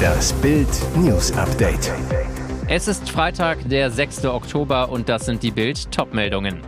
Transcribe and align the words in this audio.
Das 0.00 0.32
Bild 0.34 0.68
News 0.96 1.32
Update. 1.32 1.92
Es 2.68 2.88
ist 2.88 3.10
Freitag, 3.10 3.68
der 3.68 3.90
6. 3.90 4.26
Oktober 4.26 4.90
und 4.90 5.08
das 5.08 5.26
sind 5.26 5.42
die 5.42 5.50
Bild 5.50 5.90
Topmeldungen. 5.90 6.60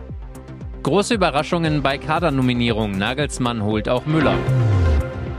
Große 0.83 1.13
Überraschungen 1.13 1.81
bei 1.81 1.97
Kadernominierung. 1.97 2.97
Nagelsmann 2.97 3.63
holt 3.63 3.87
auch 3.89 4.05
Müller. 4.05 4.37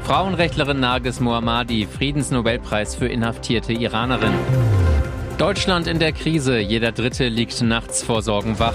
Frauenrechtlerin 0.05 0.81
Nargis 0.81 1.21
Mohammadi, 1.21 1.87
Friedensnobelpreis 1.87 2.95
für 2.95 3.06
inhaftierte 3.06 3.72
Iranerin. 3.72 4.33
Deutschland 5.38 5.87
in 5.87 5.99
der 5.99 6.13
Krise. 6.13 6.59
Jeder 6.59 6.93
Dritte 6.93 7.29
liegt 7.29 7.61
nachts 7.63 8.03
vor 8.03 8.22
Sorgen 8.22 8.59
wach. 8.59 8.75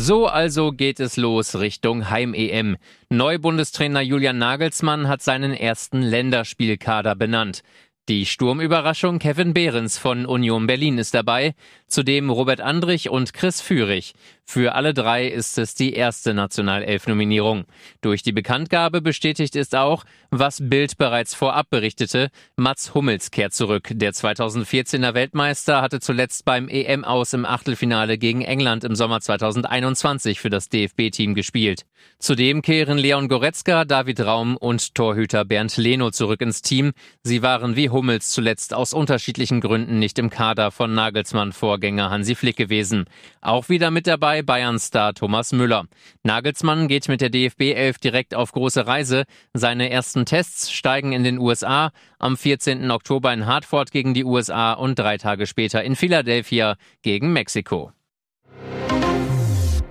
So 0.00 0.28
also 0.28 0.70
geht 0.70 1.00
es 1.00 1.16
los 1.16 1.58
Richtung 1.58 2.08
Heim-EM. 2.08 2.76
Neubundestrainer 3.10 4.00
Julian 4.00 4.38
Nagelsmann 4.38 5.08
hat 5.08 5.22
seinen 5.22 5.52
ersten 5.52 6.02
Länderspielkader 6.02 7.16
benannt. 7.16 7.64
Die 8.08 8.24
Sturmüberraschung 8.24 9.18
Kevin 9.18 9.54
Behrens 9.54 9.98
von 9.98 10.24
Union 10.24 10.68
Berlin 10.68 10.98
ist 10.98 11.14
dabei, 11.14 11.56
zudem 11.88 12.30
Robert 12.30 12.60
Andrich 12.60 13.10
und 13.10 13.32
Chris 13.32 13.60
Führig. 13.60 14.14
Für 14.50 14.74
alle 14.74 14.94
drei 14.94 15.26
ist 15.26 15.58
es 15.58 15.74
die 15.74 15.92
erste 15.92 16.32
Nationalelf-Nominierung. 16.32 17.66
Durch 18.00 18.22
die 18.22 18.32
Bekanntgabe 18.32 19.02
bestätigt 19.02 19.54
ist 19.54 19.74
auch, 19.74 20.04
was 20.30 20.70
Bild 20.70 20.96
bereits 20.96 21.34
vorab 21.34 21.68
berichtete, 21.68 22.30
Mats 22.56 22.94
Hummels 22.94 23.30
kehrt 23.30 23.52
zurück. 23.52 23.90
Der 23.92 24.14
2014er 24.14 25.12
Weltmeister 25.12 25.82
hatte 25.82 26.00
zuletzt 26.00 26.46
beim 26.46 26.70
EM 26.70 27.04
aus 27.04 27.34
im 27.34 27.44
Achtelfinale 27.44 28.16
gegen 28.16 28.40
England 28.40 28.84
im 28.84 28.94
Sommer 28.94 29.20
2021 29.20 30.40
für 30.40 30.48
das 30.48 30.70
DFB-Team 30.70 31.34
gespielt. 31.34 31.82
Zudem 32.18 32.62
kehren 32.62 32.96
Leon 32.96 33.28
Goretzka, 33.28 33.84
David 33.84 34.20
Raum 34.20 34.56
und 34.56 34.94
Torhüter 34.94 35.44
Bernd 35.44 35.76
Leno 35.76 36.10
zurück 36.10 36.40
ins 36.40 36.62
Team. 36.62 36.92
Sie 37.22 37.42
waren 37.42 37.76
wie 37.76 37.90
Hummels 37.90 38.30
zuletzt 38.30 38.72
aus 38.72 38.94
unterschiedlichen 38.94 39.60
Gründen 39.60 39.98
nicht 39.98 40.18
im 40.18 40.30
Kader 40.30 40.70
von 40.70 40.94
Nagelsmann 40.94 41.52
Vorgänger 41.52 42.08
Hansi 42.08 42.34
Flick 42.34 42.56
gewesen. 42.56 43.04
Auch 43.42 43.68
wieder 43.68 43.90
mit 43.90 44.06
dabei 44.06 44.37
Bayern-Star 44.42 45.14
Thomas 45.14 45.52
Müller. 45.52 45.86
Nagelsmann 46.22 46.88
geht 46.88 47.08
mit 47.08 47.20
der 47.20 47.30
DFB 47.30 47.72
11 47.74 47.98
direkt 47.98 48.34
auf 48.34 48.52
große 48.52 48.86
Reise. 48.86 49.24
Seine 49.54 49.90
ersten 49.90 50.24
Tests 50.24 50.70
steigen 50.70 51.12
in 51.12 51.24
den 51.24 51.38
USA, 51.38 51.92
am 52.18 52.36
14. 52.36 52.90
Oktober 52.90 53.32
in 53.32 53.46
Hartford 53.46 53.90
gegen 53.90 54.14
die 54.14 54.24
USA 54.24 54.72
und 54.72 54.98
drei 54.98 55.18
Tage 55.18 55.46
später 55.46 55.82
in 55.82 55.96
Philadelphia 55.96 56.76
gegen 57.02 57.32
Mexiko. 57.32 57.92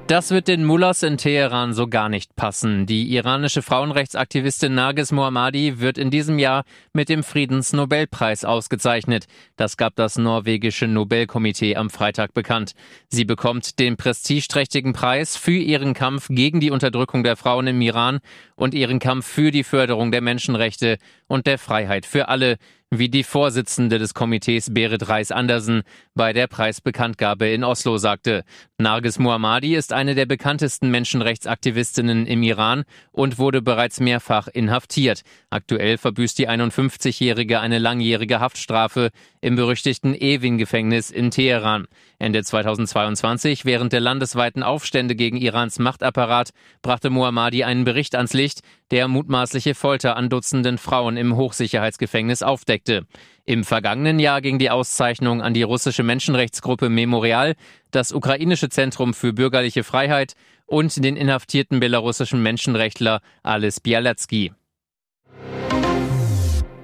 Das 0.08 0.32
wird 0.32 0.48
den 0.48 0.64
Mullahs 0.64 1.04
in 1.04 1.18
Teheran 1.18 1.74
so 1.74 1.86
gar 1.90 2.08
nicht 2.08 2.34
passen. 2.38 2.86
Die 2.86 3.14
iranische 3.14 3.62
Frauenrechtsaktivistin 3.62 4.74
Nargis 4.74 5.12
Mohammadi 5.12 5.82
wird 5.82 5.98
in 5.98 6.12
diesem 6.12 6.40
Jahr 6.40 6.64
mit 6.94 7.10
dem 7.10 7.24
Friedensnobelpreis 7.24 8.46
ausgezeichnet. 8.46 9.28
Das 9.58 9.76
gab 9.76 9.98
das 9.98 10.18
norwegische 10.18 10.88
Nobelkomitee 10.88 11.76
am 11.76 11.90
Freitag 11.90 12.34
bekannt. 12.34 12.72
Sie 13.10 13.26
bekommt 13.26 13.80
den 13.80 13.98
prestigeträchtigen 13.98 14.94
Preis 14.94 15.36
für 15.36 15.52
ihren 15.52 15.94
Kampf 15.94 16.28
gegen 16.30 16.62
die 16.62 16.72
Unterdrückung 16.72 17.26
der 17.26 17.36
Frauen 17.36 17.68
im 17.68 17.82
Iran 17.82 18.20
und 18.56 18.74
ihren 18.74 19.00
Kampf 19.00 19.28
für 19.28 19.52
die 19.52 19.66
Förderung 19.66 20.14
der 20.14 20.22
Menschenrechte 20.22 21.00
und 21.28 21.48
der 21.48 21.58
Freiheit 21.58 22.06
für 22.06 22.30
alle 22.30 22.56
wie 22.90 23.10
die 23.10 23.24
Vorsitzende 23.24 24.00
des 24.00 24.14
Komitees 24.14 24.74
Berit 24.74 25.10
Reis-Andersen 25.10 25.84
bei 26.16 26.32
der 26.32 26.48
Preisbekanntgabe 26.48 27.50
in 27.50 27.66
Oslo 27.66 27.98
sagte. 27.98 28.46
Nargis 28.78 29.20
Muhammadi 29.20 29.76
ist 29.76 29.92
eine 29.92 30.16
der 30.16 30.26
bekanntesten 30.26 30.90
Menschenrechtsaktivistinnen 30.90 32.26
im 32.26 32.44
Iran 32.44 32.86
und 33.12 33.40
wurde 33.40 33.62
bereits 33.62 34.00
mehrfach 34.00 34.48
inhaftiert. 34.48 35.24
Aktuell 35.50 35.98
verbüßt 35.98 36.40
die 36.40 36.48
51-Jährige 36.48 37.60
eine 37.60 37.80
langjährige 37.80 38.40
Haftstrafe 38.40 39.10
im 39.42 39.58
berüchtigten 39.58 40.16
Evin-Gefängnis 40.16 41.12
in 41.12 41.30
Teheran. 41.30 41.88
Ende 42.20 42.42
2022, 42.42 43.66
während 43.66 43.92
der 43.92 44.00
landesweiten 44.00 44.64
Aufstände 44.64 45.16
gegen 45.16 45.38
Irans 45.38 45.78
Machtapparat, 45.78 46.52
brachte 46.82 47.10
Muhammadi 47.10 47.66
einen 47.66 47.84
Bericht 47.84 48.16
ans 48.16 48.34
Licht, 48.34 48.62
der 48.92 49.08
mutmaßliche 49.08 49.76
Folter 49.76 50.16
an 50.16 50.30
Dutzenden 50.30 50.78
Frauen 50.78 51.18
im 51.18 51.36
Hochsicherheitsgefängnis 51.36 52.44
aufdeckte. 52.44 53.06
Im 53.46 53.64
vergangenen 53.64 54.20
Jahr 54.20 54.42
ging 54.42 54.60
die 54.60 54.70
Auszeichnung 54.70 55.42
an 55.42 55.54
die 55.54 55.64
russische 55.64 56.04
Menschenrechtsgruppe 56.04 56.90
Memorial, 56.90 57.56
das 57.92 58.12
ukrainische 58.12 58.70
Zentrum 58.70 59.14
für 59.14 59.34
bürgerliche 59.34 59.84
Freiheit 59.84 60.34
und 60.66 61.04
den 61.04 61.16
inhaftierten 61.16 61.80
belarussischen 61.80 62.44
Menschenrechtler 62.44 63.22
Ales 63.44 63.80
Bialatsky. 63.80 64.52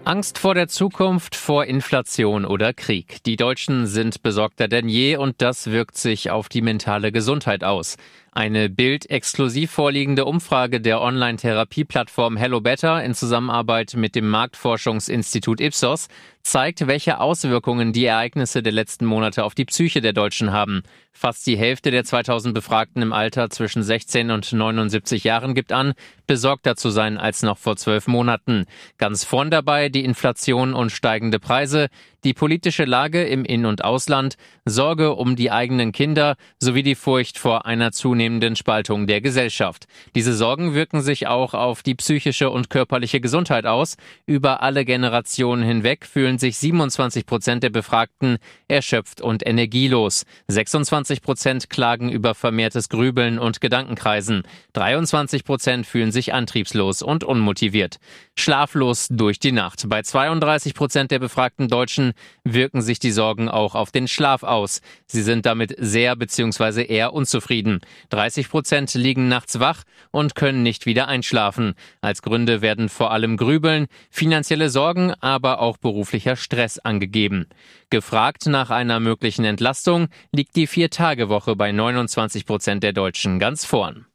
Angst 0.06 0.38
vor 0.38 0.54
der 0.54 0.68
Zukunft, 0.68 1.34
vor 1.34 1.64
Inflation 1.64 2.44
oder 2.44 2.74
Krieg. 2.74 3.24
Die 3.24 3.38
Deutschen 3.38 3.88
sind 3.88 4.22
besorgter 4.22 4.68
denn 4.68 4.90
je 4.90 5.16
und 5.16 5.42
das 5.42 5.72
wirkt 5.72 5.96
sich 5.96 6.30
auf 6.30 6.50
die 6.50 6.62
mentale 6.62 7.14
Gesundheit 7.14 7.64
aus. 7.64 7.96
Eine 8.34 8.70
Bild-exklusiv 8.70 9.72
vorliegende 9.72 10.26
Umfrage 10.26 10.82
der 10.82 11.00
Online-Therapie-Plattform 11.02 12.36
Hello 12.36 12.60
Better 12.60 13.02
in 13.02 13.14
Zusammenarbeit 13.14 13.94
mit 13.96 14.16
dem 14.16 14.28
Marktforschungsinstitut 14.28 15.62
Ipsos 15.62 16.10
zeigt, 16.44 16.86
welche 16.88 17.20
Auswirkungen 17.20 17.94
die 17.94 18.06
Ereignisse 18.06 18.62
der 18.62 18.74
letzten 18.74 19.06
Monate 19.06 19.44
auf 19.46 19.56
die 19.56 19.66
Psyche 19.66 20.02
der 20.02 20.14
Deutschen 20.14 20.52
haben. 20.52 20.84
Fast 21.14 21.48
die 21.48 21.58
Hälfte 21.58 21.90
der 21.90 22.04
2000 22.04 22.54
Befragten 22.54 23.02
im 23.02 23.14
Alter 23.14 23.50
zwischen 23.50 23.82
16 23.82 24.30
und 24.30 24.52
79 24.52 25.24
Jahren 25.24 25.56
gibt 25.56 25.72
an, 25.72 25.94
besorgter 26.28 26.76
zu 26.76 26.90
sein 26.90 27.18
als 27.18 27.44
noch 27.44 27.58
vor 27.58 27.78
zwölf 27.78 28.08
Monaten. 28.08 28.66
Ganz 28.98 29.24
vorn 29.24 29.52
dabei 29.52 29.90
die 29.90 30.04
Inflation 30.04 30.74
und 30.74 30.92
steigende 30.92 31.40
Preise, 31.40 31.88
die 32.24 32.34
politische 32.34 32.86
Lage 32.86 33.24
im 33.24 33.46
In- 33.46 33.66
und 33.66 33.84
Ausland, 33.84 34.36
Sorge 34.66 35.14
um 35.14 35.36
die 35.36 35.52
eigenen 35.52 35.92
Kinder 35.92 36.36
sowie 36.60 36.84
die 36.84 36.96
Furcht 36.96 37.38
vor 37.38 37.66
einer 37.66 37.92
zunehmenden 37.92 38.56
Spaltung 38.56 39.08
der 39.08 39.22
Gesellschaft. 39.22 39.88
Diese 40.16 40.34
Sorgen 40.34 40.74
wirken 40.74 41.02
sich 41.02 41.28
auch 41.28 41.54
auf 41.54 41.84
die 41.84 41.96
psychische 41.96 42.50
und 42.50 42.70
körperliche 42.70 43.20
Gesundheit 43.20 43.66
aus. 43.66 43.98
Über 44.26 44.62
alle 44.62 44.86
Generationen 44.86 45.64
hinweg 45.64 46.06
fühlen 46.06 46.38
sich 46.38 46.58
27 46.58 47.26
Prozent 47.26 47.64
der 47.64 47.70
Befragten 47.70 48.38
erschöpft 48.68 49.22
und 49.22 49.46
energielos. 49.46 50.26
26 50.48 51.22
Prozent 51.22 51.70
klagen 51.70 52.10
über 52.10 52.36
vermehrtes 52.36 52.90
Grübeln 52.90 53.38
und 53.40 53.60
Gedankenkreisen. 53.60 54.44
23 54.74 55.44
Prozent 55.44 55.86
fühlen 55.86 56.12
sich 56.12 56.34
antriebslos 56.34 57.02
und 57.02 57.24
unmotiviert. 57.24 57.98
Schlaflos 58.36 59.08
durch 59.10 59.40
die 59.40 59.52
Nacht. 59.52 59.88
Bei 59.88 60.02
32 60.02 60.74
Prozent 60.74 61.12
der 61.12 61.20
befragten 61.20 61.68
Deutschen 61.68 62.14
wirken 62.44 62.82
sich 62.82 63.00
die 63.00 63.12
Sorgen 63.12 63.48
auch 63.48 63.76
auf 63.76 63.92
den 63.92 64.08
Schlaf 64.08 64.44
aus. 64.44 64.82
Sie 65.06 65.22
sind 65.22 65.46
damit 65.46 65.76
sehr 65.78 66.16
bzw. 66.16 66.84
eher 66.84 67.14
unzufrieden. 67.14 67.80
30 68.10 68.50
Prozent 68.50 68.94
liegen 68.96 69.28
nachts 69.28 69.60
wach 69.60 69.84
und 70.12 70.36
können 70.36 70.64
nicht 70.64 70.86
wieder 70.86 71.08
einschlafen. 71.08 71.76
Als 72.02 72.22
Gründe 72.22 72.62
werden 72.62 72.90
vor 72.90 73.12
allem 73.12 73.38
Grübeln, 73.38 73.88
finanzielle 74.10 74.70
Sorgen, 74.70 75.14
aber 75.22 75.60
auch 75.60 75.78
beruflicher 75.78 76.36
Stress 76.36 76.80
angegeben. 76.80 77.48
Gefragt 77.90 78.48
nach 78.48 78.72
einer 78.72 79.00
möglichen 79.00 79.46
Entlastung 79.46 80.08
liegt 80.32 80.56
die 80.56 80.68
Vier-Tage-Woche 80.68 81.56
bei 81.56 81.72
29 81.72 82.46
Prozent 82.46 82.84
der 82.84 82.94
Deutschen 82.94 83.40
ganz 83.40 83.66
vorn. 83.66 84.08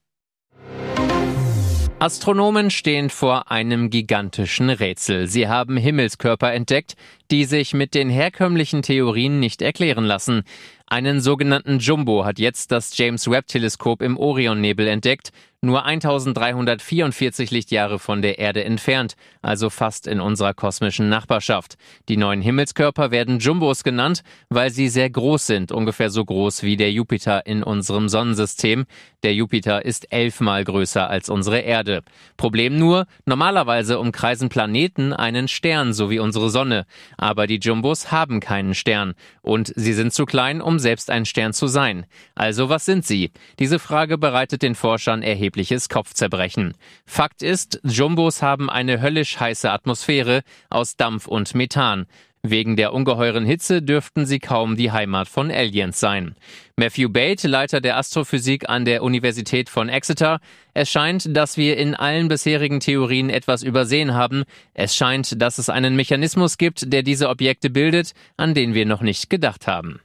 Astronomen 2.00 2.70
stehen 2.70 3.10
vor 3.10 3.50
einem 3.50 3.90
gigantischen 3.90 4.70
Rätsel. 4.70 5.26
Sie 5.26 5.48
haben 5.48 5.76
Himmelskörper 5.76 6.52
entdeckt, 6.52 6.94
die 7.32 7.44
sich 7.44 7.74
mit 7.74 7.92
den 7.92 8.08
herkömmlichen 8.08 8.82
Theorien 8.82 9.40
nicht 9.40 9.62
erklären 9.62 10.04
lassen. 10.04 10.44
Einen 10.86 11.20
sogenannten 11.20 11.80
Jumbo 11.80 12.24
hat 12.24 12.38
jetzt 12.38 12.70
das 12.70 12.96
James 12.96 13.28
Webb 13.28 13.48
Teleskop 13.48 14.00
im 14.00 14.16
Orionnebel 14.16 14.86
entdeckt, 14.86 15.32
nur 15.60 15.84
1344 15.84 17.50
Lichtjahre 17.50 17.98
von 17.98 18.22
der 18.22 18.38
Erde 18.38 18.64
entfernt, 18.64 19.14
also 19.42 19.70
fast 19.70 20.06
in 20.06 20.20
unserer 20.20 20.54
kosmischen 20.54 21.08
Nachbarschaft. 21.08 21.76
Die 22.08 22.16
neuen 22.16 22.40
Himmelskörper 22.40 23.10
werden 23.10 23.40
Jumbos 23.40 23.82
genannt, 23.82 24.22
weil 24.50 24.70
sie 24.70 24.88
sehr 24.88 25.10
groß 25.10 25.46
sind, 25.46 25.72
ungefähr 25.72 26.10
so 26.10 26.24
groß 26.24 26.62
wie 26.62 26.76
der 26.76 26.92
Jupiter 26.92 27.44
in 27.46 27.64
unserem 27.64 28.08
Sonnensystem. 28.08 28.86
Der 29.24 29.34
Jupiter 29.34 29.84
ist 29.84 30.12
elfmal 30.12 30.62
größer 30.62 31.10
als 31.10 31.28
unsere 31.28 31.58
Erde. 31.58 32.02
Problem 32.36 32.78
nur, 32.78 33.06
normalerweise 33.26 33.98
umkreisen 33.98 34.48
Planeten 34.48 35.12
einen 35.12 35.48
Stern, 35.48 35.92
so 35.92 36.08
wie 36.08 36.20
unsere 36.20 36.50
Sonne. 36.50 36.86
Aber 37.16 37.48
die 37.48 37.58
Jumbos 37.58 38.12
haben 38.12 38.38
keinen 38.38 38.74
Stern 38.74 39.14
und 39.42 39.72
sie 39.74 39.92
sind 39.92 40.12
zu 40.12 40.24
klein, 40.24 40.60
um 40.60 40.78
selbst 40.78 41.10
ein 41.10 41.24
Stern 41.24 41.52
zu 41.52 41.66
sein. 41.66 42.06
Also 42.36 42.68
was 42.68 42.84
sind 42.84 43.04
sie? 43.04 43.32
Diese 43.58 43.80
Frage 43.80 44.18
bereitet 44.18 44.62
den 44.62 44.76
Forschern 44.76 45.22
erhebliches 45.48 45.88
Kopfzerbrechen. 45.88 46.74
Fakt 47.06 47.42
ist, 47.42 47.80
Jumbos 47.82 48.42
haben 48.42 48.68
eine 48.68 49.00
höllisch 49.00 49.40
heiße 49.40 49.70
Atmosphäre 49.70 50.42
aus 50.68 50.96
Dampf 50.96 51.26
und 51.26 51.54
Methan. 51.54 52.06
Wegen 52.42 52.76
der 52.76 52.92
ungeheuren 52.92 53.46
Hitze 53.46 53.80
dürften 53.82 54.26
sie 54.26 54.40
kaum 54.40 54.76
die 54.76 54.92
Heimat 54.92 55.26
von 55.26 55.50
Aliens 55.50 55.98
sein. 55.98 56.36
Matthew 56.76 57.08
Bate, 57.08 57.48
Leiter 57.48 57.80
der 57.80 57.96
Astrophysik 57.96 58.68
an 58.68 58.84
der 58.84 59.02
Universität 59.02 59.70
von 59.70 59.88
Exeter, 59.88 60.38
es 60.74 60.90
scheint, 60.90 61.34
dass 61.34 61.56
wir 61.56 61.78
in 61.78 61.94
allen 61.94 62.28
bisherigen 62.28 62.80
Theorien 62.80 63.30
etwas 63.30 63.62
übersehen 63.62 64.12
haben. 64.12 64.44
Es 64.74 64.94
scheint, 64.94 65.40
dass 65.40 65.56
es 65.56 65.70
einen 65.70 65.96
Mechanismus 65.96 66.58
gibt, 66.58 66.92
der 66.92 67.02
diese 67.02 67.30
Objekte 67.30 67.70
bildet, 67.70 68.12
an 68.36 68.52
den 68.54 68.74
wir 68.74 68.84
noch 68.84 69.00
nicht 69.00 69.30
gedacht 69.30 69.66
haben. 69.66 70.00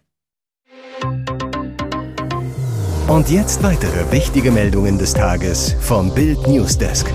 Und 3.07 3.29
jetzt 3.29 3.61
weitere 3.61 4.11
wichtige 4.13 4.49
Meldungen 4.49 4.97
des 4.97 5.13
Tages 5.13 5.75
vom 5.81 6.15
Bild 6.15 6.47
Newsdesk. 6.47 7.05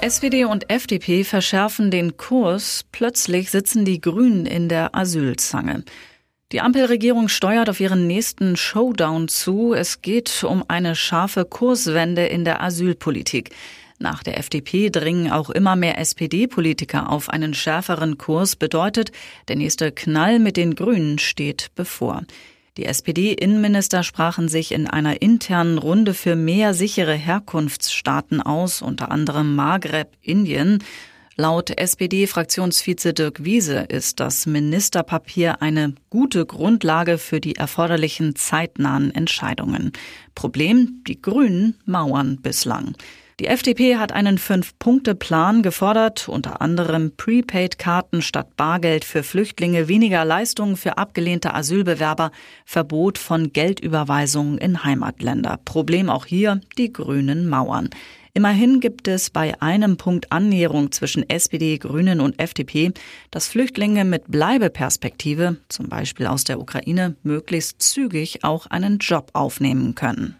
SPD 0.00 0.44
und 0.44 0.68
FDP 0.70 1.24
verschärfen 1.24 1.90
den 1.90 2.18
Kurs. 2.18 2.84
Plötzlich 2.92 3.50
sitzen 3.50 3.86
die 3.86 4.00
Grünen 4.00 4.44
in 4.44 4.68
der 4.68 4.94
Asylzange. 4.94 5.84
Die 6.52 6.60
Ampelregierung 6.60 7.28
steuert 7.28 7.70
auf 7.70 7.80
ihren 7.80 8.06
nächsten 8.06 8.56
Showdown 8.56 9.26
zu. 9.28 9.72
Es 9.72 10.02
geht 10.02 10.44
um 10.44 10.62
eine 10.68 10.94
scharfe 10.94 11.46
Kurswende 11.46 12.26
in 12.26 12.44
der 12.44 12.62
Asylpolitik. 12.62 13.50
Nach 13.98 14.22
der 14.22 14.38
FDP 14.38 14.90
dringen 14.90 15.32
auch 15.32 15.48
immer 15.48 15.76
mehr 15.76 15.98
SPD-Politiker 15.98 17.10
auf 17.10 17.30
einen 17.30 17.54
schärferen 17.54 18.18
Kurs, 18.18 18.54
bedeutet, 18.54 19.12
der 19.48 19.56
nächste 19.56 19.92
Knall 19.92 20.40
mit 20.40 20.58
den 20.58 20.74
Grünen 20.74 21.18
steht 21.18 21.70
bevor. 21.74 22.22
Die 22.76 22.84
SPD-Innenminister 22.84 24.02
sprachen 24.02 24.48
sich 24.48 24.72
in 24.72 24.86
einer 24.86 25.22
internen 25.22 25.78
Runde 25.78 26.12
für 26.12 26.36
mehr 26.36 26.74
sichere 26.74 27.14
Herkunftsstaaten 27.14 28.42
aus, 28.42 28.82
unter 28.82 29.10
anderem 29.10 29.54
Maghreb, 29.54 30.08
Indien. 30.20 30.84
Laut 31.36 31.70
SPD-Fraktionsvize 31.70 33.14
Dirk 33.14 33.44
Wiese 33.44 33.86
ist 33.88 34.20
das 34.20 34.44
Ministerpapier 34.44 35.62
eine 35.62 35.94
gute 36.10 36.44
Grundlage 36.44 37.16
für 37.16 37.40
die 37.40 37.56
erforderlichen 37.56 38.36
zeitnahen 38.36 39.14
Entscheidungen. 39.14 39.92
Problem, 40.34 41.02
die 41.06 41.20
Grünen 41.20 41.76
mauern 41.86 42.38
bislang. 42.42 42.94
Die 43.38 43.48
FDP 43.48 43.96
hat 43.98 44.12
einen 44.12 44.38
Fünf-Punkte-Plan 44.38 45.60
gefordert, 45.60 46.26
unter 46.26 46.62
anderem 46.62 47.12
Prepaid-Karten 47.18 48.22
statt 48.22 48.56
Bargeld 48.56 49.04
für 49.04 49.22
Flüchtlinge, 49.22 49.88
weniger 49.88 50.24
Leistungen 50.24 50.78
für 50.78 50.96
abgelehnte 50.96 51.52
Asylbewerber, 51.52 52.30
Verbot 52.64 53.18
von 53.18 53.52
Geldüberweisungen 53.52 54.56
in 54.56 54.84
Heimatländer. 54.84 55.60
Problem 55.66 56.08
auch 56.08 56.24
hier, 56.24 56.62
die 56.78 56.90
grünen 56.90 57.46
Mauern. 57.46 57.90
Immerhin 58.32 58.80
gibt 58.80 59.06
es 59.06 59.28
bei 59.28 59.60
einem 59.60 59.98
Punkt 59.98 60.32
Annäherung 60.32 60.90
zwischen 60.90 61.28
SPD, 61.28 61.76
Grünen 61.76 62.22
und 62.22 62.40
FDP, 62.40 62.92
dass 63.30 63.48
Flüchtlinge 63.48 64.06
mit 64.06 64.30
Bleibeperspektive, 64.30 65.58
zum 65.68 65.90
Beispiel 65.90 66.26
aus 66.26 66.44
der 66.44 66.58
Ukraine, 66.58 67.16
möglichst 67.22 67.82
zügig 67.82 68.44
auch 68.44 68.64
einen 68.66 68.96
Job 68.96 69.28
aufnehmen 69.34 69.94
können. 69.94 70.36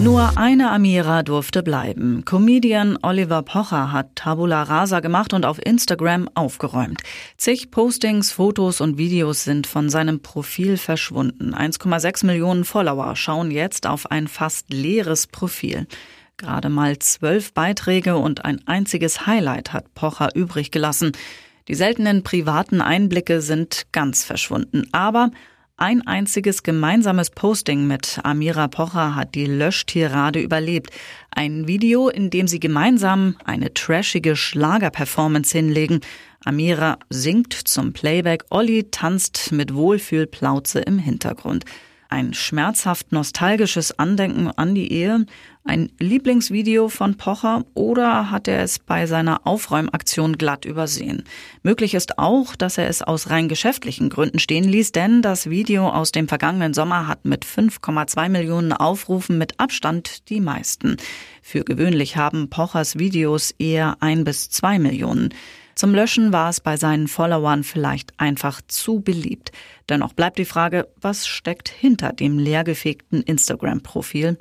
Nur 0.00 0.36
eine 0.36 0.70
Amira 0.70 1.22
durfte 1.22 1.62
bleiben. 1.62 2.24
Comedian 2.24 2.98
Oliver 3.02 3.42
Pocher 3.42 3.92
hat 3.92 4.14
Tabula 4.14 4.62
Rasa 4.62 5.00
gemacht 5.00 5.32
und 5.32 5.44
auf 5.46 5.58
Instagram 5.64 6.28
aufgeräumt. 6.34 7.02
Zig 7.36 7.70
Postings, 7.70 8.30
Fotos 8.30 8.80
und 8.80 8.98
Videos 8.98 9.44
sind 9.44 9.66
von 9.66 9.88
seinem 9.88 10.20
Profil 10.20 10.76
verschwunden. 10.76 11.54
1,6 11.54 12.26
Millionen 12.26 12.64
Follower 12.64 13.16
schauen 13.16 13.50
jetzt 13.50 13.86
auf 13.86 14.10
ein 14.10 14.28
fast 14.28 14.72
leeres 14.72 15.26
Profil. 15.26 15.86
Gerade 16.36 16.68
mal 16.68 16.98
zwölf 16.98 17.54
Beiträge 17.54 18.16
und 18.18 18.44
ein 18.44 18.60
einziges 18.66 19.26
Highlight 19.26 19.72
hat 19.72 19.94
Pocher 19.94 20.34
übrig 20.34 20.70
gelassen. 20.70 21.12
Die 21.68 21.74
seltenen 21.74 22.22
privaten 22.22 22.80
Einblicke 22.80 23.40
sind 23.40 23.86
ganz 23.92 24.22
verschwunden. 24.22 24.86
Aber 24.92 25.30
ein 25.78 26.06
einziges 26.06 26.62
gemeinsames 26.62 27.28
Posting 27.28 27.86
mit 27.86 28.18
Amira 28.22 28.66
Pocher 28.66 29.14
hat 29.14 29.34
die 29.34 29.44
Löschtirade 29.44 30.40
überlebt. 30.40 30.90
Ein 31.30 31.68
Video, 31.68 32.08
in 32.08 32.30
dem 32.30 32.48
sie 32.48 32.60
gemeinsam 32.60 33.36
eine 33.44 33.74
trashige 33.74 34.36
Schlagerperformance 34.36 35.52
hinlegen. 35.52 36.00
Amira 36.42 36.98
singt 37.10 37.52
zum 37.52 37.92
Playback, 37.92 38.44
Olli 38.48 38.88
tanzt 38.90 39.52
mit 39.52 39.74
Wohlfühlplauze 39.74 40.80
im 40.80 40.98
Hintergrund. 40.98 41.66
Ein 42.08 42.34
schmerzhaft 42.34 43.10
nostalgisches 43.10 43.98
Andenken 43.98 44.48
an 44.48 44.74
die 44.74 44.92
Ehe, 44.92 45.26
ein 45.64 45.90
Lieblingsvideo 45.98 46.88
von 46.88 47.16
Pocher 47.16 47.64
oder 47.74 48.30
hat 48.30 48.46
er 48.46 48.62
es 48.62 48.78
bei 48.78 49.06
seiner 49.06 49.44
Aufräumaktion 49.46 50.38
glatt 50.38 50.64
übersehen? 50.64 51.24
Möglich 51.64 51.94
ist 51.94 52.18
auch, 52.18 52.54
dass 52.54 52.78
er 52.78 52.88
es 52.88 53.02
aus 53.02 53.30
rein 53.30 53.48
geschäftlichen 53.48 54.08
Gründen 54.08 54.38
stehen 54.38 54.62
ließ, 54.62 54.92
denn 54.92 55.22
das 55.22 55.50
Video 55.50 55.88
aus 55.88 56.12
dem 56.12 56.28
vergangenen 56.28 56.72
Sommer 56.72 57.08
hat 57.08 57.24
mit 57.24 57.44
5,2 57.44 58.28
Millionen 58.28 58.72
Aufrufen 58.72 59.38
mit 59.38 59.58
Abstand 59.58 60.28
die 60.28 60.40
meisten. 60.40 60.98
Für 61.42 61.64
gewöhnlich 61.64 62.16
haben 62.16 62.48
Pochers 62.48 62.98
Videos 62.98 63.52
eher 63.58 63.96
ein 63.98 64.22
bis 64.22 64.50
zwei 64.50 64.78
Millionen. 64.78 65.34
Zum 65.76 65.94
Löschen 65.94 66.32
war 66.32 66.48
es 66.48 66.60
bei 66.60 66.78
seinen 66.78 67.06
Followern 67.06 67.62
vielleicht 67.62 68.18
einfach 68.18 68.62
zu 68.66 69.00
beliebt. 69.00 69.52
Dennoch 69.90 70.14
bleibt 70.14 70.38
die 70.38 70.46
Frage, 70.46 70.88
was 70.98 71.26
steckt 71.26 71.68
hinter 71.68 72.14
dem 72.14 72.38
leergefegten 72.38 73.22
Instagram-Profil? 73.22 74.38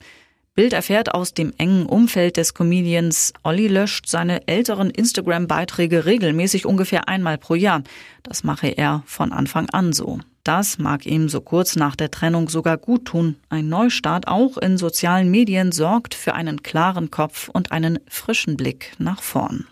Bild 0.55 0.71
erfährt 0.71 1.13
aus 1.13 1.33
dem 1.33 1.51
engen 1.57 1.87
Umfeld 1.87 2.37
des 2.37 2.53
Comedians, 2.53 3.33
Olli 3.43 3.67
löscht 3.67 4.07
seine 4.07 4.47
älteren 4.47 4.89
Instagram-Beiträge 4.89 6.05
regelmäßig 6.05 6.65
ungefähr 6.65 7.09
einmal 7.09 7.37
pro 7.37 7.55
Jahr. 7.55 7.83
Das 8.23 8.45
mache 8.45 8.69
er 8.69 9.03
von 9.05 9.33
Anfang 9.33 9.69
an 9.71 9.91
so. 9.91 10.19
Das 10.45 10.77
mag 10.77 11.05
ihm 11.05 11.27
so 11.27 11.41
kurz 11.41 11.75
nach 11.75 11.97
der 11.97 12.11
Trennung 12.11 12.47
sogar 12.47 12.77
gut 12.77 13.03
tun. 13.03 13.35
Ein 13.49 13.67
Neustart 13.67 14.29
auch 14.29 14.57
in 14.57 14.77
sozialen 14.77 15.29
Medien 15.29 15.73
sorgt 15.73 16.13
für 16.13 16.33
einen 16.33 16.63
klaren 16.63 17.11
Kopf 17.11 17.49
und 17.49 17.73
einen 17.73 17.99
frischen 18.07 18.55
Blick 18.55 18.93
nach 18.99 19.21
vorn. 19.21 19.65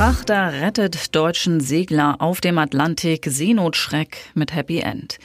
Frachter 0.00 0.54
rettet 0.54 1.14
deutschen 1.14 1.60
Segler 1.60 2.16
auf 2.20 2.40
dem 2.40 2.56
Atlantik 2.56 3.26
Seenotschreck 3.28 4.30
mit 4.32 4.54
Happy 4.54 4.78
End. 4.78 5.18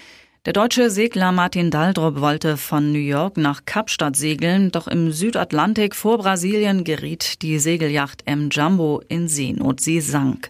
Der 0.46 0.52
deutsche 0.52 0.90
Segler 0.90 1.32
Martin 1.32 1.72
Daldrup 1.72 2.20
wollte 2.20 2.58
von 2.58 2.92
New 2.92 3.00
York 3.00 3.38
nach 3.38 3.64
Kapstadt 3.64 4.18
segeln, 4.18 4.72
doch 4.72 4.90
im 4.90 5.14
Südatlantik 5.14 5.96
vor 5.96 6.18
Brasilien 6.18 6.84
geriet 6.84 7.42
die 7.42 7.58
Segelyacht 7.58 8.24
M 8.26 8.50
Jumbo 8.52 9.02
in 9.08 9.30
Seenot. 9.30 9.80
Sie 9.80 10.02
sank. 10.02 10.50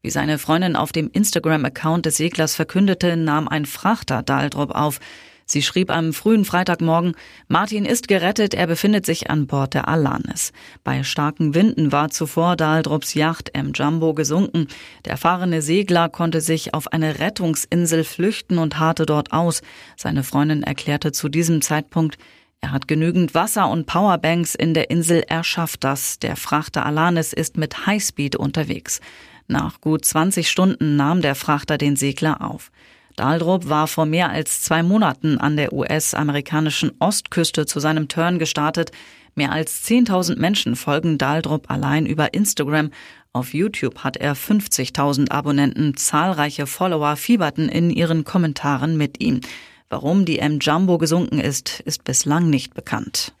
Wie 0.00 0.10
seine 0.10 0.38
Freundin 0.38 0.76
auf 0.76 0.92
dem 0.92 1.10
Instagram-Account 1.10 2.06
des 2.06 2.18
Seglers 2.18 2.54
verkündete, 2.54 3.16
nahm 3.16 3.48
ein 3.48 3.66
Frachter 3.66 4.22
Daldrup 4.22 4.70
auf. 4.70 5.00
Sie 5.48 5.62
schrieb 5.62 5.90
am 5.90 6.12
frühen 6.12 6.44
Freitagmorgen, 6.44 7.14
Martin 7.46 7.84
ist 7.84 8.08
gerettet, 8.08 8.52
er 8.52 8.66
befindet 8.66 9.06
sich 9.06 9.30
an 9.30 9.46
Bord 9.46 9.74
der 9.74 9.86
Alanis. 9.86 10.52
Bei 10.82 11.04
starken 11.04 11.54
Winden 11.54 11.92
war 11.92 12.10
zuvor 12.10 12.56
Daldrups 12.56 13.14
Yacht 13.14 13.54
M. 13.54 13.70
Jumbo 13.72 14.12
gesunken. 14.12 14.66
Der 15.04 15.12
erfahrene 15.12 15.62
Segler 15.62 16.08
konnte 16.08 16.40
sich 16.40 16.74
auf 16.74 16.92
eine 16.92 17.20
Rettungsinsel 17.20 18.02
flüchten 18.02 18.58
und 18.58 18.80
harrte 18.80 19.06
dort 19.06 19.32
aus. 19.32 19.62
Seine 19.96 20.24
Freundin 20.24 20.64
erklärte 20.64 21.12
zu 21.12 21.28
diesem 21.28 21.62
Zeitpunkt, 21.62 22.18
er 22.60 22.72
hat 22.72 22.88
genügend 22.88 23.32
Wasser 23.34 23.70
und 23.70 23.86
Powerbanks 23.86 24.56
in 24.56 24.74
der 24.74 24.90
Insel, 24.90 25.22
er 25.28 25.44
schafft 25.44 25.84
das. 25.84 26.18
Der 26.18 26.34
Frachter 26.34 26.84
Alanis 26.84 27.32
ist 27.32 27.56
mit 27.56 27.86
Highspeed 27.86 28.34
unterwegs. 28.34 29.00
Nach 29.46 29.80
gut 29.80 30.04
20 30.04 30.50
Stunden 30.50 30.96
nahm 30.96 31.22
der 31.22 31.36
Frachter 31.36 31.78
den 31.78 31.94
Segler 31.94 32.40
auf. 32.40 32.72
Daldrup 33.16 33.68
war 33.68 33.86
vor 33.86 34.04
mehr 34.04 34.30
als 34.30 34.62
zwei 34.62 34.82
Monaten 34.82 35.38
an 35.38 35.56
der 35.56 35.72
US-amerikanischen 35.72 36.92
Ostküste 36.98 37.64
zu 37.64 37.80
seinem 37.80 38.08
Turn 38.08 38.38
gestartet. 38.38 38.92
Mehr 39.34 39.52
als 39.52 39.86
10.000 39.86 40.38
Menschen 40.38 40.76
folgen 40.76 41.18
Daldrup 41.18 41.70
allein 41.70 42.06
über 42.06 42.34
Instagram. 42.34 42.90
Auf 43.32 43.54
YouTube 43.54 43.98
hat 44.00 44.16
er 44.18 44.36
50.000 44.36 45.30
Abonnenten. 45.30 45.96
Zahlreiche 45.96 46.66
Follower 46.66 47.16
fieberten 47.16 47.68
in 47.68 47.90
ihren 47.90 48.24
Kommentaren 48.24 48.96
mit 48.96 49.20
ihm. 49.20 49.40
Warum 49.88 50.24
die 50.24 50.38
M 50.38 50.58
Jumbo 50.58 50.98
gesunken 50.98 51.38
ist, 51.38 51.80
ist 51.80 52.04
bislang 52.04 52.50
nicht 52.50 52.74
bekannt. 52.74 53.32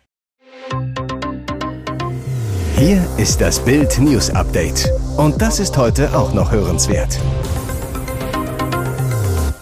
Hier 2.78 3.06
ist 3.16 3.40
das 3.40 3.64
Bild 3.64 3.98
News 3.98 4.30
Update. 4.30 4.90
Und 5.16 5.40
das 5.40 5.60
ist 5.60 5.76
heute 5.76 6.16
auch 6.16 6.34
noch 6.34 6.52
hörenswert. 6.52 7.18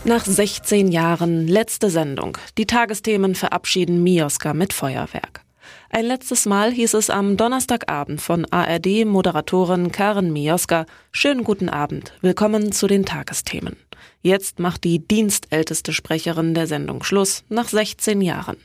Nach 0.06 0.26
16 0.26 0.92
Jahren 0.92 1.48
letzte 1.48 1.88
Sendung. 1.88 2.36
Die 2.58 2.66
Tagesthemen 2.66 3.34
verabschieden 3.34 4.02
Mioska 4.02 4.52
mit 4.52 4.74
Feuerwerk. 4.74 5.40
Ein 5.88 6.04
letztes 6.04 6.44
Mal 6.44 6.72
hieß 6.72 6.92
es 6.92 7.08
am 7.08 7.38
Donnerstagabend 7.38 8.20
von 8.20 8.44
ARD-Moderatorin 8.44 9.92
Karen 9.92 10.30
Mioska, 10.30 10.84
schönen 11.10 11.42
guten 11.42 11.70
Abend, 11.70 12.12
willkommen 12.20 12.70
zu 12.70 12.86
den 12.86 13.06
Tagesthemen. 13.06 13.76
Jetzt 14.20 14.58
macht 14.58 14.84
die 14.84 14.98
dienstälteste 14.98 15.94
Sprecherin 15.94 16.52
der 16.52 16.66
Sendung 16.66 17.02
Schluss, 17.02 17.42
nach 17.48 17.68
16 17.68 18.20
Jahren. 18.20 18.58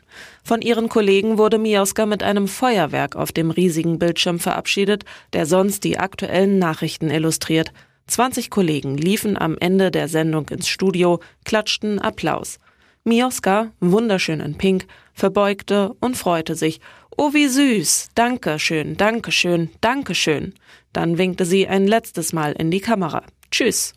Von 0.43 0.62
ihren 0.62 0.89
Kollegen 0.89 1.38
wurde 1.38 1.58
Mioska 1.58 2.05
mit 2.05 2.22
einem 2.22 2.50
Feuerwerk 2.50 3.15
auf 3.15 3.31
dem 3.31 3.51
riesigen 3.51 3.98
Bildschirm 3.98 4.39
verabschiedet, 4.39 5.05
der 5.31 5.46
sonst 5.46 5.86
die 5.86 6.00
aktuellen 6.00 6.60
Nachrichten 6.60 7.10
illustriert. 7.10 7.72
20 8.10 8.50
Kollegen 8.50 8.98
liefen 8.98 9.38
am 9.39 9.56
Ende 9.60 9.92
der 9.92 10.08
Sendung 10.08 10.50
ins 10.50 10.68
Studio, 10.68 11.20
klatschten 11.46 12.00
Applaus. 12.00 12.60
Mioska, 13.04 13.72
wunderschön 13.80 14.39
in 14.39 14.58
Pink, 14.58 14.86
verbeugte 15.13 15.94
und 16.00 16.18
freute 16.18 16.56
sich. 16.56 16.80
Oh, 17.18 17.34
wie 17.34 17.48
süß! 17.48 18.10
Danke 18.16 18.60
schön, 18.60 18.98
danke 18.98 19.32
schön, 19.32 19.70
danke 19.82 20.16
schön. 20.16 20.54
Dann 20.92 21.18
winkte 21.18 21.46
sie 21.46 21.68
ein 21.68 21.86
letztes 21.86 22.34
Mal 22.34 22.54
in 22.54 22.72
die 22.72 22.80
Kamera. 22.80 23.24
Tschüss. 23.51 23.94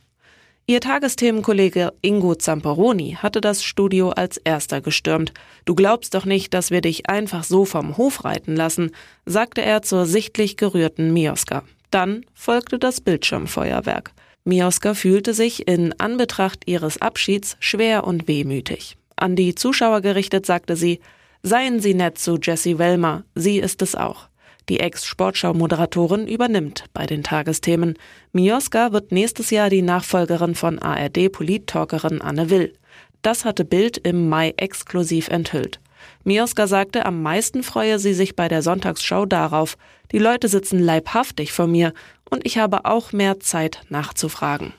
Ihr 0.67 0.81
Tagesthemenkollege 0.81 1.93
Ingo 2.03 2.35
Zamperoni 2.35 3.19
hatte 3.21 3.41
das 3.41 3.65
Studio 3.65 4.11
als 4.11 4.37
erster 4.37 4.81
gestürmt. 4.81 5.33
Du 5.65 5.75
glaubst 5.75 6.15
doch 6.15 6.25
nicht, 6.25 6.55
dass 6.55 6.71
wir 6.71 6.81
dich 6.81 7.09
einfach 7.09 7.45
so 7.45 7.65
vom 7.65 7.97
Hof 7.97 8.25
reiten 8.25 8.55
lassen, 8.55 8.93
sagte 9.27 9.63
er 9.63 9.83
zur 9.83 10.07
sichtlich 10.07 10.57
gerührten 10.57 11.13
Mioska. 11.13 11.65
Dann 11.93 12.25
folgte 12.35 12.79
das 12.79 13.01
Bildschirmfeuerwerk. 13.01 14.13
Mioska 14.45 14.95
fühlte 14.95 15.35
sich 15.35 15.69
in 15.69 15.95
Anbetracht 16.01 16.63
ihres 16.67 17.01
Abschieds 17.01 17.57
schwer 17.61 18.05
und 18.05 18.27
wehmütig. 18.27 18.97
An 19.15 19.37
die 19.37 19.55
Zuschauer 19.55 20.01
gerichtet 20.01 20.47
sagte 20.47 20.75
sie, 20.75 21.01
Seien 21.45 21.81
Sie 21.81 21.95
nett 21.95 22.19
zu 22.19 22.39
Jessie 22.41 22.79
Wellmer, 22.79 23.25
sie 23.35 23.59
ist 23.59 23.83
es 23.83 23.95
auch. 23.95 24.29
Die 24.69 24.81
Ex-Sportschau-Moderatorin 24.81 26.29
übernimmt 26.29 26.85
bei 26.95 27.05
den 27.05 27.23
Tagesthemen. 27.25 27.99
Mioska 28.33 28.93
wird 28.93 29.13
nächstes 29.13 29.51
Jahr 29.51 29.69
die 29.69 29.83
Nachfolgerin 29.83 30.55
von 30.55 30.79
ARD-Polit-Talkerin 30.79 32.23
Anne 32.23 32.49
Will. 32.49 32.73
Das 33.23 33.45
hatte 33.45 33.65
Bild 33.65 33.99
im 33.99 34.29
Mai 34.29 34.55
exklusiv 34.57 35.29
enthüllt. 35.29 35.81
Mioska 36.25 36.67
sagte, 36.67 37.07
am 37.07 37.23
meisten 37.23 37.63
freue 37.63 37.99
sie 37.99 38.15
sich 38.15 38.37
bei 38.37 38.49
der 38.49 38.63
Sonntagsschau 38.63 39.27
darauf. 39.27 39.77
Die 40.13 40.19
Leute 40.19 40.49
sitzen 40.49 40.79
leibhaftig 40.79 41.53
vor 41.53 41.67
mir 41.67 41.93
und 42.31 42.47
ich 42.47 42.59
habe 42.59 42.85
auch 42.85 43.13
mehr 43.13 43.41
Zeit 43.41 43.81
nachzufragen. 43.89 44.73